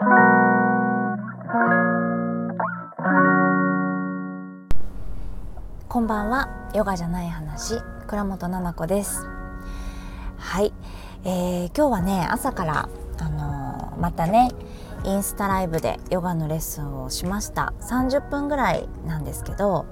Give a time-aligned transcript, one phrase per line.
[0.00, 0.04] こ
[6.00, 6.70] んばんは。
[6.72, 7.80] ヨガじゃない話。
[8.06, 9.26] 倉本々子です。
[10.36, 10.72] はい、
[11.24, 12.88] えー、今日はね朝から
[13.18, 14.52] あのー、またね
[15.02, 17.74] インスタライブでヨガのレッスンをしました。
[17.80, 19.84] 30分ぐらいなんですけど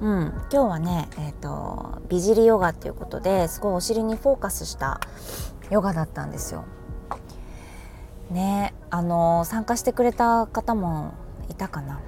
[0.00, 5.00] うん、今日はね、えーと、美尻ヨガっていうことですごいお尻にフォーカスした
[5.70, 6.64] ヨガだったんですよ。
[8.30, 11.14] ねあの参加してくれた方も
[11.48, 12.00] いたかな。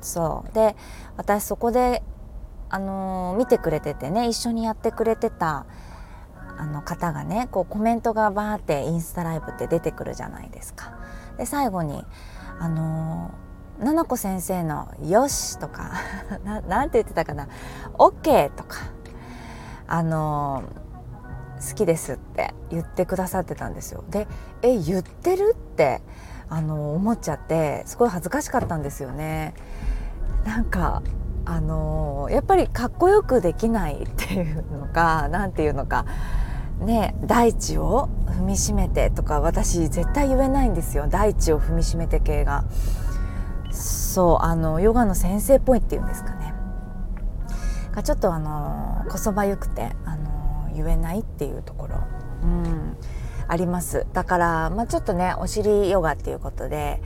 [0.00, 0.76] そうで
[1.16, 2.02] 私そこで
[2.70, 5.66] あの見てくれててね一緒にやってくれてた
[6.56, 10.98] あの方がねこうコメントがバーってインスタライブって出てくるじゃないですか。
[11.36, 12.04] で最後に
[12.58, 13.30] あの
[13.78, 15.92] ななこ先生の「よし」とか
[16.44, 17.48] ななんて言ってたかな
[17.98, 18.76] 「OK」とか
[19.88, 20.64] あの
[21.60, 24.04] 好きですって言ってくださってたんですよ。
[24.10, 24.26] で
[24.62, 26.00] え言ってるって
[26.48, 29.54] あの思っちゃってすごい恥ずかしかったんですよね。
[30.44, 31.02] なんか
[31.44, 36.06] あのやっぱりかっこよくできないっていうのか何ていうのか
[36.80, 42.64] ね大地を踏みしめてとか私絶対言えないんですよ大地を踏みしめて系が。
[43.72, 46.52] そうあのヨガの先生っぽいっていうんですかね
[47.92, 49.94] がちょっとあのこそばゆくて
[50.82, 51.96] 言えないっていうところ、
[52.42, 52.96] うん、
[53.48, 54.06] あります。
[54.12, 57.02] だから、まあ、ちょっとねお尻ヨガっていうことで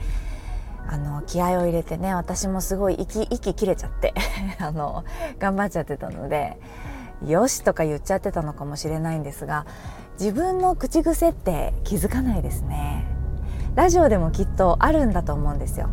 [0.87, 4.13] あの気合を入れてね私もすごい息息切れちゃって
[4.59, 5.03] あの
[5.39, 6.59] 頑張っちゃってたので
[7.25, 9.65] よしとか言っちゃってたのかもしれないんですが
[10.19, 13.05] 自分の口癖って気づかないですね。
[13.75, 15.89] ラジオでもきっとあるんだと思うんですよ。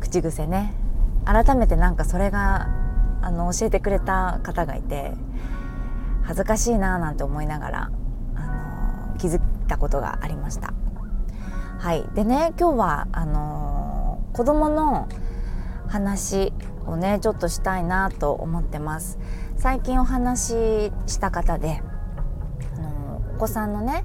[0.00, 0.74] 口癖ね。
[1.24, 2.68] 改めてなんかそれが
[3.22, 5.12] あの教えてくれた方がいて
[6.26, 7.90] 恥ずかしいななんて思いながら
[8.34, 10.74] あの気づいたことがありました。
[11.78, 15.08] はい、でね今日はあの子供の
[15.88, 16.52] 話
[16.86, 19.18] をねちょっとしたいなと思ってます。
[19.56, 21.82] 最近お話しした方で
[22.76, 24.04] あのお子さんのね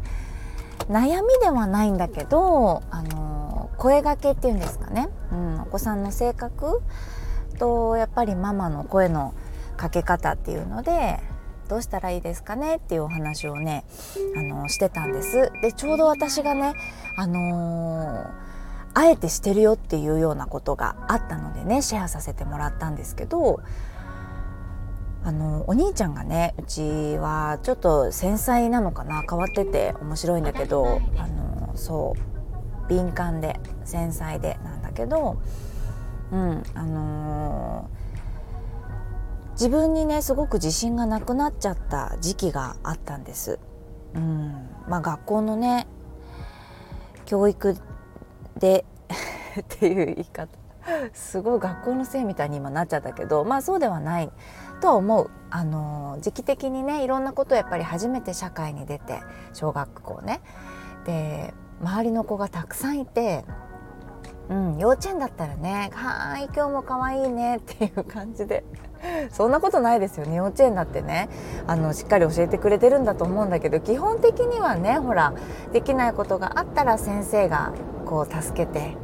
[0.90, 6.82] 悩みではないんだけどあの声がけっていうんですかね、うん、お子さんの性格
[7.58, 9.34] とやっぱりママの声の
[9.76, 11.20] かけ方っていうので
[11.72, 13.86] どうしたらいいですかねっていうお話をね
[14.36, 15.54] あのしてたんです。
[15.62, 16.74] でちょうど私がね
[17.16, 18.30] あのー、
[18.94, 23.62] あえてしてるよっていうようなことがあったのでねシェアさせてもらったんですけど
[25.24, 26.82] あのお兄ちゃんがねうち
[27.18, 35.42] はちょっと繊細なのかな変わってて面白いんだけどあのそう敏感で繊細でなんだけど、
[36.34, 38.01] うんあのー、
[39.62, 43.60] 自分にねすごく自信がなくなっちゃった時期があったんです。
[44.16, 44.68] うん。
[44.88, 45.86] まあ、学校のね
[47.28, 47.76] 教育
[48.58, 48.86] で
[49.62, 50.50] っていう言い方。
[51.14, 54.32] すごい学校のせいみたいに今なっちゃったけどまあそうではない
[54.82, 55.30] とは思う。
[55.52, 59.22] あの時期的にねいろんなことをやっぱり初めて社会に出て
[59.54, 60.42] 小学校ね。
[61.06, 63.46] で周りの子がたくさんいて、
[64.50, 68.64] うん、幼稚園だったらね「はい今日も可愛いね」っていう感じで
[69.32, 71.30] そんなことないですよね幼稚園だってね
[71.68, 75.34] あのしっかり教えてくれてるんだと思うんだけど基本的にはねほら
[75.74, 77.74] できないことがあったら先生が
[78.06, 78.98] こう助けて。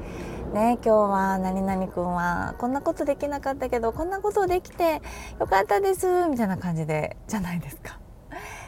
[0.54, 5.02] ね、今日は何々くんはこんなことできなかったけどこんなことできて
[5.42, 8.00] よかったですみたいな感じでじゃないですか。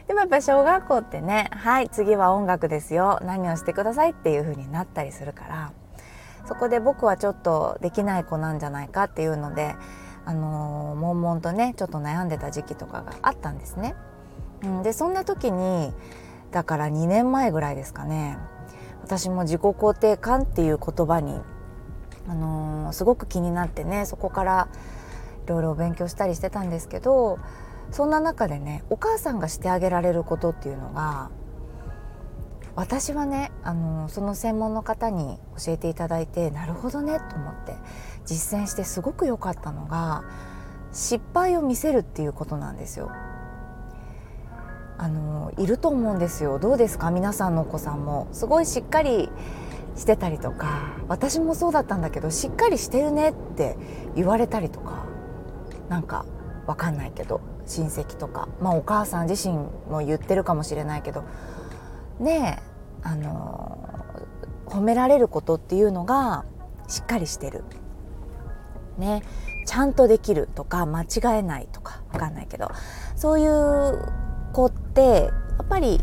[0.09, 5.71] でもやっぱ小学校ってねはい次は音楽ですよ何をしてくださいっていう風になったりするから
[6.47, 9.75] そこで僕はちょっとできない子なんじゃないかっていうので
[10.29, 13.95] あのー、悶々とねちょっと悩んでた時期とかがあったんですね。
[14.63, 15.91] うん、でそんな時に
[16.51, 18.37] だから2年前ぐらいですかね
[19.01, 21.41] 私も自己肯定感っていう言葉に、
[22.27, 24.69] あのー、すごく気になってねそこから
[25.47, 27.39] いろいろ勉強したりしてたんですけど
[27.89, 31.31] そんな中でねお母さんがしてあげられることっていうのが
[32.75, 37.73] 私はねあのその専門の方に教えていただいてなるほどねと思って
[38.29, 40.23] 実践してすごく良かったのが
[40.91, 43.11] 失敗を見せるっていうことなんですよ。
[44.99, 46.59] あのいると思うんですよ。
[46.59, 47.09] どうですか？
[47.09, 48.27] 皆さんのお子さんも。
[48.31, 49.31] すごいしっかり
[49.95, 50.93] してたりとか。
[51.07, 53.77] 私もそうだったんだけどしっかりしてるねって
[54.15, 55.05] 言われたりとか。
[55.89, 56.25] なんか
[56.67, 58.47] わかんないけど親戚とか。
[58.61, 59.55] まあお母さん自身
[59.89, 61.23] も言ってるかもしれないけど。
[62.19, 62.61] ね
[63.01, 63.79] あの
[64.67, 66.45] 褒められることっていうのが
[66.87, 67.63] しっかりしてる。
[68.99, 69.23] ね、
[69.65, 71.07] ちゃんとできるとか間違
[71.39, 72.71] えないとかわかんないけど
[73.15, 74.11] そういう
[74.53, 76.01] 子ってやっぱり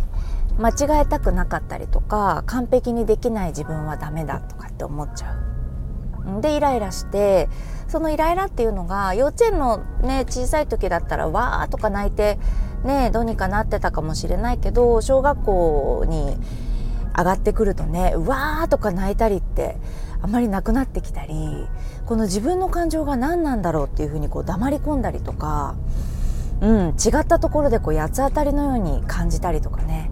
[0.58, 6.40] 間違えたくなかったりとか完璧にできない自分はダメだとかって思っちゃう。
[6.40, 7.48] でイライラして
[7.86, 12.38] そのイライラっていうのが幼稚園のね小さい時だったらわーとか泣いて
[12.84, 16.36] ねどうにかなってたかもしれないけど小学校に
[17.16, 19.76] 上がってくるとねわーとか泣いたりって
[20.22, 21.34] あまりなくなってきたり
[22.06, 25.76] この自分の感情が何なんだろうっていうふうにこう黙り込んだりとか、
[26.60, 30.10] うん、違ったところでこう八つ当たりのように感じたりとかね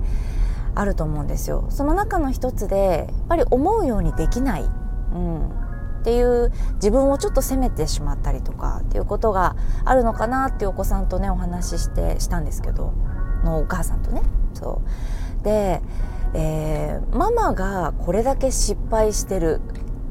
[0.74, 1.66] あると思うんですよ。
[1.70, 9.54] その中の一つでやっぱり思うようにできない、うん、っていう自分をちょっと責めてしまったりとかっていうことが
[9.84, 12.92] あるのかなっていうお子さんとねお話ししてしたんですけど
[13.44, 14.22] のお母さんとね。
[14.52, 14.82] そ
[15.40, 15.80] うで
[16.34, 19.60] えー、ママがこれだけ失敗してる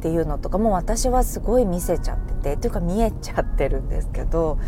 [0.04, 4.60] っていうのとかも私はすごい見せちゃっててというか見えちゃってるんですけど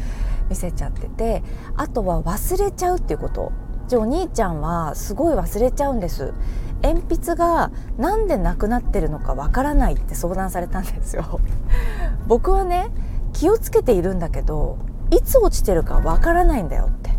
[0.49, 1.43] 見せちゃってて
[1.75, 3.51] あとは忘れちゃうっていうこと。
[3.89, 6.33] じゃあお兄ちゃんはすごい忘れちゃうんです。
[6.81, 11.41] 鉛筆がなんでなくなってるのかわからないって相談されたんですよ。
[12.27, 12.87] 僕はね
[13.33, 14.77] 気をつけているんだけど
[15.11, 17.09] いつ落ちてるかわからないんだよって。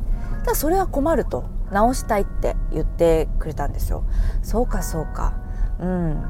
[0.46, 1.44] だそれは困ると。
[1.70, 4.04] 直したいって言ってくれたんですよ。
[4.42, 5.34] そうかそうか。
[5.80, 6.24] うん。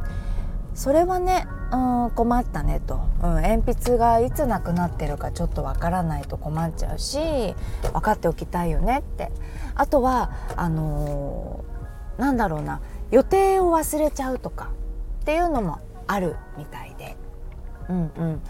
[0.76, 7.18] それはね、うん、困ったねと、うん、鉛筆がいつなくなってるかちょっとわからないと困っちゃうし
[7.92, 9.32] 分かっておきたいよねって。
[9.74, 12.80] あとはあのー、なんだろうな
[13.10, 14.70] 予定を忘れちゃうとか
[15.22, 17.16] っていうのもあるみたいで。
[17.88, 18.42] うんうん。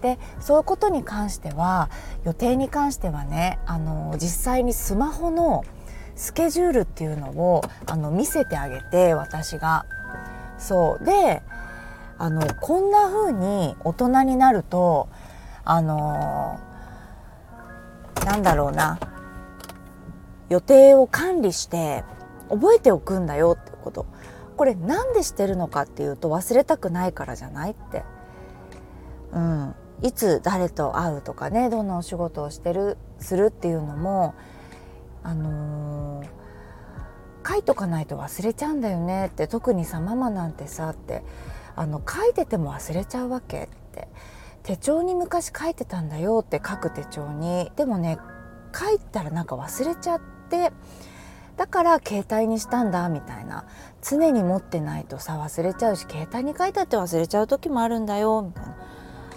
[0.00, 1.88] でそういうことに関しては
[2.24, 5.62] 予定に関してはねあの実際にスマホの
[6.16, 9.84] スケジュールっていうのをあの見せてあげて私が。
[10.58, 11.04] そう。
[11.04, 11.42] で
[12.22, 15.08] あのこんな風に大人になると
[15.64, 16.60] あの
[18.24, 19.00] なんだろうな
[20.48, 22.04] 予定を管理して
[22.48, 24.06] 覚えておくんだよってこと
[24.56, 28.04] これなんでしてるのかっていうと忘れたくないからじゃないって。
[29.32, 34.34] うん、いつ誰と会うとかねどんなお仕事をしてるするっていうのも
[35.24, 41.24] あのー、書いとかないと忘れちゃうんだよねって特にさママなんてさって
[41.76, 44.08] あの書いてても忘れちゃうわけって。
[44.62, 47.72] 手帳に昔書いてたんだよって書く手帳に。
[47.76, 48.18] でもね
[48.72, 50.72] 書いたらなんか忘れちゃって
[51.56, 53.64] だから携帯にしたんだみたいな。
[54.02, 58.76] 常に持ってないとさ忘れちゃうし携帯に書いたって忘れちゃう時もあるんだよみたいな。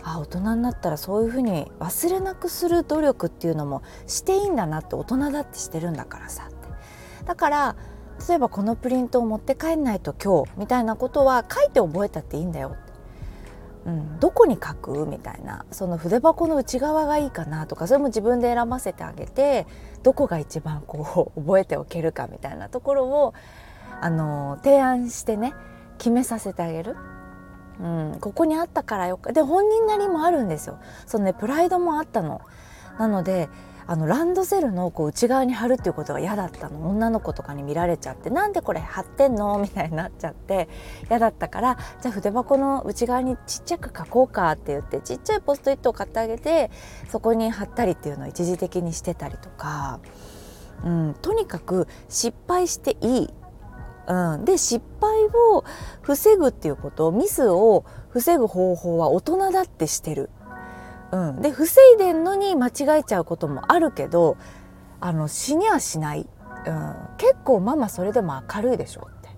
[0.04, 6.56] あ大人になったらそういうふうに忘れなくする努力っていうのもしていいんだなって大人だってしてるんだからさって。
[7.26, 7.76] だから
[8.28, 12.76] 例えばこのプリントを持って帰んないと今日みたいなことは書いて覚えたっていいんだよ
[13.86, 15.64] うん、どこに書くみたいな。
[15.72, 17.88] その筆箱の内側がいいかなとか。
[17.88, 19.68] それも自分で選ばせてあげて
[20.02, 23.34] どこが一番こう覚えておけるかみたいなところを
[24.02, 25.54] あの提案してね
[26.00, 26.96] 決めさせてあげる。
[27.80, 29.34] うん、ここにあったからよか。
[29.34, 30.80] で本人なりもあるんですよ。
[31.06, 32.42] そのねプライドもあったの。
[32.98, 33.50] なので
[33.88, 36.90] あのランドセルのこう内側に貼るっていうことが嫌だったの。
[36.90, 39.60] 女の子とかに見られちゃってなんでこれ貼ってんの？
[39.60, 40.68] みたいになっちゃって
[41.08, 46.72] 嫌だったからじゃあ筆箱の内側にちっちゃく書こうかって言ってちっちゃいポストイットを買ってあげて
[47.10, 50.00] そこに貼ったりっていうのを一時的にしてたりとか、
[50.84, 53.30] うん、とにかく失敗していい。
[54.08, 55.64] うん、で失敗を
[56.02, 60.30] 防ぐっていうことミスを防ぐ方法は大人だってしてる。
[61.12, 64.38] うん、で防いでんのに間違えちゃうこともあるけど
[65.00, 66.28] あの死にはしない、
[66.66, 69.30] うん、結構ママそれでも明るいでしょって。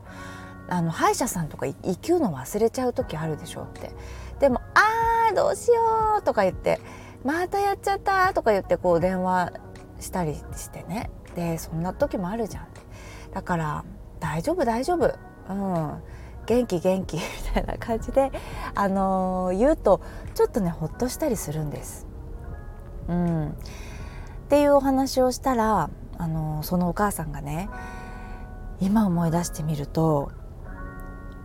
[0.70, 3.92] あの歯医者さんとか行くの忘れちゃう時あるでしょって。
[4.40, 6.82] でも「あーどうしよう」とか言って
[7.24, 9.54] 「またやっちゃった」とか言ってこう電話
[10.00, 11.10] したりしてね。
[11.36, 12.68] でそんな時もあるじゃん。
[13.34, 13.86] だから
[14.20, 15.14] 大丈夫大丈夫、
[15.50, 16.04] うん、
[16.48, 17.22] 元気元気 み
[17.54, 18.32] たいな感じで、
[18.74, 20.02] あの、言うと
[20.34, 22.08] ちょっとねほっとしたりするんです。
[23.08, 23.54] うん、っ
[24.50, 27.70] ていうお話をしたら、あの、そのお母さんがね
[28.80, 30.32] 今思い出してみると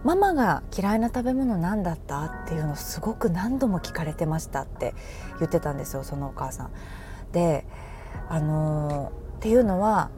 [0.05, 2.25] ママが嫌いな食べ物何だった？
[2.25, 4.95] っていうのすごく何度も聞かれてましたって
[5.39, 6.71] 言ってたんですよそのお母さん。
[7.33, 7.67] で
[8.29, 10.11] あの、っていうのは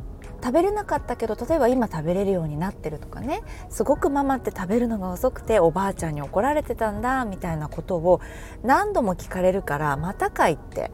[0.45, 3.41] 食べれなかったけど例えば今食べれるようになってるとかね。
[3.71, 8.21] すごくママって食べるのが遅くておばあちゃんに怒られてたんだみたいなことを
[8.63, 10.91] 何度も聞かれるからまたかいって。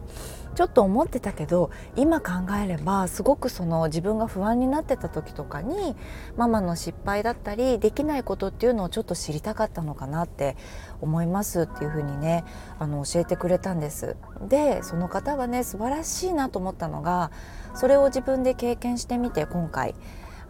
[0.61, 5.97] ちょっと思ってたけど今考えればすごくその自分が不安になってた時とかに
[6.37, 10.59] ママの失敗だったりできないことっていうのをちょっと知りたかったのかなって
[11.01, 12.45] 思いますっていうふうにね
[12.79, 14.19] あの教えてくれたんです。
[14.51, 17.31] でその方がね素晴らしいなと思ったのが
[17.75, 19.95] それを自分で経験してみて今回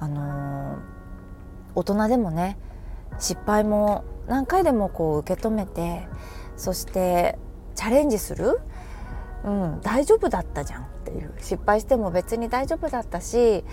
[0.00, 1.00] あのー
[1.76, 2.58] 大人でもね
[3.20, 6.08] 失敗も何回でもこう受け止めて
[6.56, 7.38] そして
[7.76, 8.60] チャレンジする、
[9.44, 11.32] うん、大丈夫だったじゃんっていう。
[11.38, 13.64] 失敗しても別に大丈夫だったし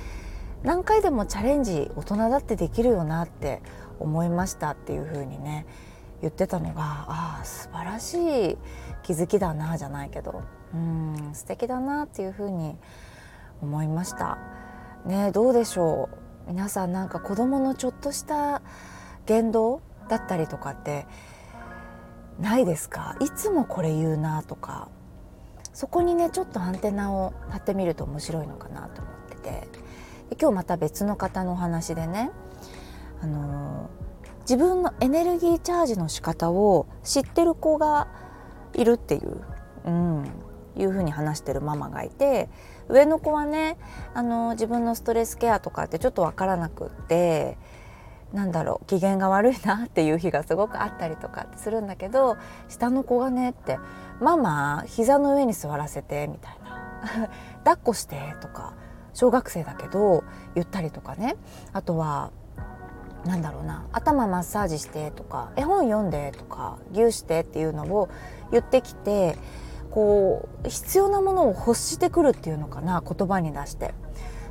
[0.64, 3.62] 何回でもチャレンジ大人だってできるよなって
[4.00, 5.66] 思いましたっていう風にね
[6.22, 8.58] 言ってたのがああ素晴らしい
[9.04, 10.44] 気づきだなじゃないけど。
[10.74, 12.76] うん素敵だなっていう風に
[13.62, 14.38] 思いました。
[15.06, 16.10] ねどうでしょ
[16.48, 16.52] う。
[16.52, 18.62] 皆さんなんか子供のちょっとした
[19.26, 21.08] 言動だったりとかって
[22.40, 23.16] ないですか？
[23.22, 24.90] いつもこれ言うなとか。
[25.78, 29.88] そこにねちょっとアンテナを張ってみると面白いのかなと思ってて。
[30.40, 32.32] 今日また別の方のお話でね
[33.22, 33.90] あの
[34.42, 38.08] 自分のエネルギーチャージの仕方を知ってる子が
[38.74, 39.42] いるっていう、
[39.86, 40.26] うん、
[40.76, 42.50] いうふうに話してるママがいて
[42.90, 43.78] 上の子はね
[44.14, 47.58] あの自分のストレスケアとかってちょっと分からなくって
[48.34, 53.80] なんだろう機嫌が悪いなっていう日がすごくあったりとかするんだけど下の子がねって
[54.20, 57.30] 「ママ膝の上に座らせて」みたいな
[57.64, 58.74] 「抱っこして」とか
[59.14, 60.24] 小学生だけど
[60.56, 61.36] 言ったりとかね。
[61.74, 62.32] あとは
[63.26, 68.10] なんだろうな頭マッサージしてとか絵本読んでとかぎゅうしてっていうのを
[68.52, 69.38] 言ってきて
[69.92, 73.94] こう必要なものを欲してくるっていうのかな言葉に出して。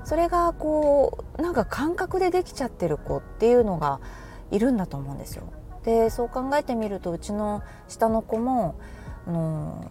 [0.07, 3.99] それがこうなんか感覚でできちゃってる子っていうのが
[4.53, 5.43] いるんだと思うんですよ。
[5.85, 8.77] でそう考えてみるとうちの下の子も、
[9.27, 9.85] あの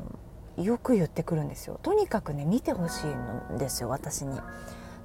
[0.57, 1.81] よく言ってくるんですよ。
[1.83, 4.39] とにかくね見てほしいんですよ私に。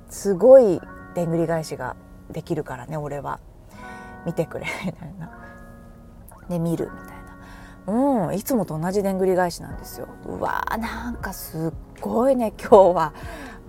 [0.09, 0.81] すごい
[1.17, 1.97] でんぐり返しが
[2.31, 3.41] できるからね俺は。
[4.27, 5.33] 見てくれみたいな。
[6.49, 8.27] で見るみたいな。
[8.29, 10.07] うんいつもと同じでんぐり返しなんですよ。
[10.27, 13.13] うわーなんかすっごいね今日は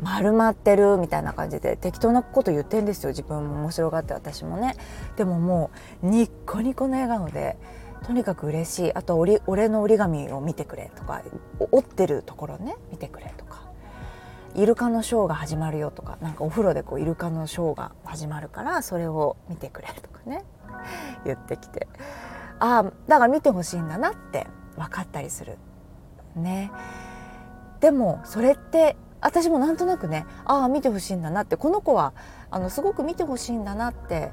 [0.01, 3.09] 丸まってるみたいな感じで適当なこと言ってんですよ。
[3.09, 4.75] 自分も面白がって私もね。
[5.15, 5.69] でもも
[6.01, 7.57] うニッコニコの笑顔で
[8.03, 8.93] とにかく嬉しい。
[8.93, 11.21] あと俺の折り紙を見てくれとか
[11.71, 12.75] 折ってるところね。
[12.91, 13.61] 見てくれとか。
[14.55, 16.17] イルカのショーが始まるよとか。
[16.19, 20.43] なんかお風呂でこうイルカのショーが始まるからそれを見てくれとかね。
[21.25, 21.87] 言ってきて。
[22.59, 25.59] ああだから見てほしいんだなって分かったりする。
[26.35, 26.71] ね。
[27.81, 32.13] でもそれって私もなんとなくねああ見てほしいんだなってこの子は
[32.49, 34.31] あのすごく見てほしいんだなって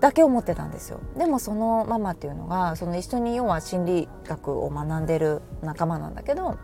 [0.00, 1.00] だけ思ってたんですよ。
[1.16, 6.56] でもそのママっていうのがその一緒に要は心理学を学んでる仲間なんだけど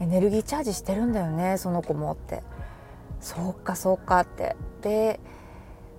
[0.00, 2.42] エネルギーチャージしてるんだよねその子もって。
[3.20, 4.56] そうかそうかって。
[4.82, 5.20] で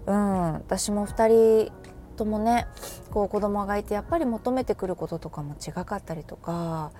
[0.06, 1.28] うん私も2
[1.68, 1.72] 人
[2.16, 2.68] ともね
[3.12, 6.92] こう子供がいてやっぱり求めてくることとかも違かったりとか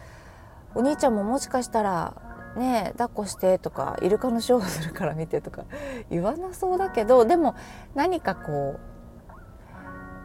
[0.76, 5.66] お兄ちゃんももしかしたらね抱っこしてとかイルカのショーをするから見てとか
[6.10, 7.56] 言わなそうだけどでも
[7.96, 8.80] 何かこ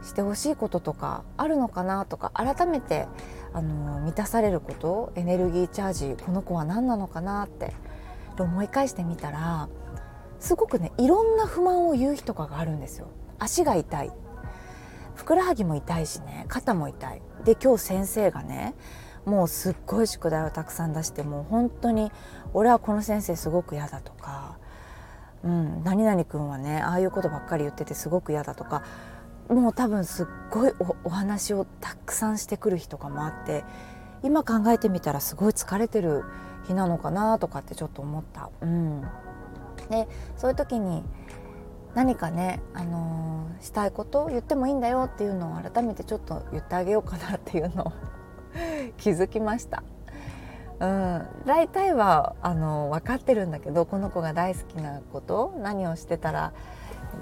[0.02, 3.08] うしてほしいこととかあるのかなとか改めて
[3.52, 7.72] あの満たされることエネルギーチャージこの子は何なのかなって
[8.38, 9.68] 思い返してみたら
[10.40, 13.06] すごくねいろんな不満を言う日とかがあるんですよ。
[13.38, 14.12] 足が痛い
[15.14, 18.74] ふくらはぎも痛いしね肩も痛いで今日先生がね
[19.26, 22.12] もうすっごい宿題をたくさん出してもう本当に
[22.52, 24.58] 俺はこの先生すごく嫌だとか、
[25.42, 28.84] うん、何々君はねああいうことばっかり言っててすごく嫌だとか
[29.48, 30.72] もう多分すっごい
[31.04, 33.64] お話をたくさんしてくる日とかもあって
[34.22, 36.24] 今考えてみたらすごい疲れてる
[36.66, 38.50] 日なのかなとかってちょっと思った。
[38.62, 39.02] うん、
[39.90, 41.04] でそういう時に
[41.94, 47.92] 何かね、あのー、したいことを言ってもいいんだよっていうのを改めてちょっと言ってあげようかなっていうのを
[48.98, 49.82] 気づきました。
[50.80, 56.52] うん、大体はあの分かってるんだけどこの子が大好きなこと何をしてたら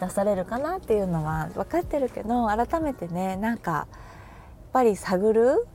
[0.00, 3.86] 出されるかなっていうのは分かってるけど改めてねなんかやっ
[4.72, 5.66] ぱり探る、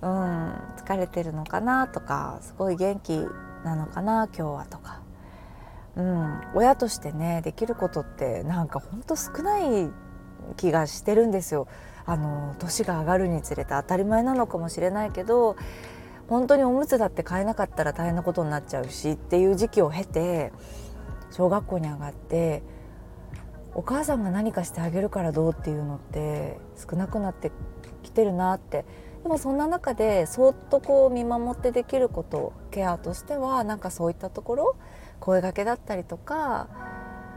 [0.00, 3.26] うん、疲れてるのかなとかすごい元気
[3.64, 5.02] なのかな今日はとか、
[5.96, 9.90] うん、親としてねできることってなんかほんと少ない
[10.56, 11.68] 気がしてるんですよ。
[12.10, 15.54] あの年が上がるにつれて当たり前なのかもしれないけど
[16.28, 20.52] 本当におむつだって買えなかったら大変なことになっちゃうしっていう時期を経て
[21.30, 22.64] 小学校に上がって
[23.74, 27.52] お母さんが何かしてあげるからどうっていうのって少なくなって
[28.02, 28.84] きてるなって。
[29.22, 34.76] でもそんな中でそっとこう見守ってできることケアとしてはなんかそういったところ
[35.20, 36.68] 声がけだったりとか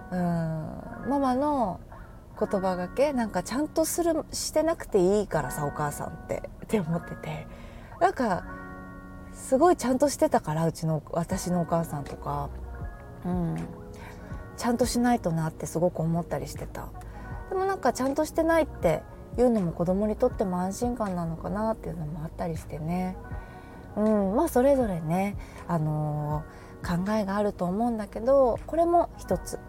[0.09, 1.81] うんママの
[2.39, 7.47] 言葉がけなんかちゃんとするしてなくていいからさお母さんってって思ってて。
[8.03, 8.43] なんか
[9.31, 12.49] すごいちゃんとしてたからうちの私のお母さんとか、
[13.25, 13.55] うん、
[14.57, 16.89] ちゃんとしないとなってすごく思ったりしてた。
[17.49, 19.03] でもなんかちゃんとしてないって
[19.37, 23.15] いうのも子供にとっても安心感なのかなっていうのもあったりしてね、
[23.95, 25.37] うん、まあそれぞれね、
[25.67, 29.59] あのー、考えがあると思うんだけどこれも一つ、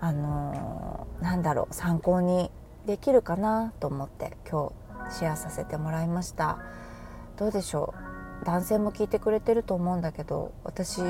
[0.00, 2.50] あのー、なんだろう参考に
[2.86, 4.72] できるかなと思って今
[5.08, 6.58] 日シェアさせてもらいました。
[7.36, 7.94] どうでしょ
[8.42, 8.44] う？
[8.44, 11.02] 男性も聞いてくれてると思うんだけど私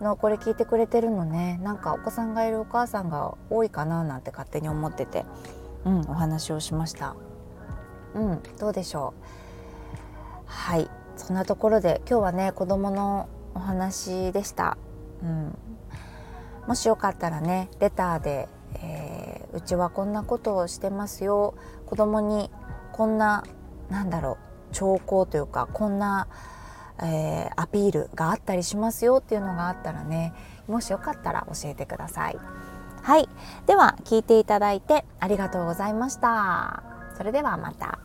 [0.00, 5.24] のこれ聞いてくれてるのねなんかお子さんがいるお母さんが多いかななんて勝手に思ってて、
[5.84, 7.16] うん、お話をしました。
[8.14, 9.22] うんどうでしょう？
[10.46, 14.76] はいそんなところで今日はね子供のお話でした、
[15.22, 15.58] うん、
[16.66, 21.54] もしよかったらねレターで、えー、うちはこんなことをしてますよ。
[21.86, 22.50] 子供に
[22.92, 23.44] こんな
[23.90, 24.38] なんだろ
[24.70, 26.28] う兆候というかこんな
[27.00, 29.16] えー、アピールがあったりしますよ。
[29.16, 30.32] っていうのがあったらね
[30.68, 32.38] もしよかったら教えてください。
[33.02, 33.28] はい。
[33.66, 36.82] では聞いていただいてありがとうございました。
[37.16, 37.98] それではまた。